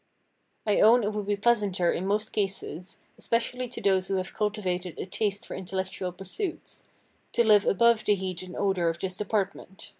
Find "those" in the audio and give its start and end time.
3.81-4.07